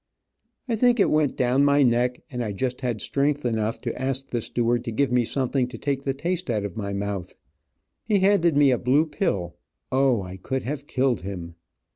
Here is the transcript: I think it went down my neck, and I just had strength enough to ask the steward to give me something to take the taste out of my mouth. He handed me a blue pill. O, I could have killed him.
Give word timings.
I 0.67 0.75
think 0.75 0.99
it 0.99 1.11
went 1.11 1.35
down 1.37 1.63
my 1.63 1.83
neck, 1.83 2.23
and 2.31 2.43
I 2.43 2.53
just 2.53 2.81
had 2.81 3.01
strength 3.01 3.45
enough 3.45 3.79
to 3.81 4.01
ask 4.01 4.29
the 4.31 4.41
steward 4.41 4.83
to 4.85 4.91
give 4.91 5.11
me 5.11 5.23
something 5.25 5.67
to 5.67 5.77
take 5.77 6.01
the 6.05 6.13
taste 6.15 6.49
out 6.49 6.65
of 6.65 6.75
my 6.75 6.91
mouth. 6.91 7.35
He 8.03 8.17
handed 8.17 8.57
me 8.57 8.71
a 8.71 8.79
blue 8.79 9.05
pill. 9.05 9.57
O, 9.91 10.23
I 10.23 10.37
could 10.37 10.63
have 10.63 10.87
killed 10.87 11.21
him. 11.21 11.53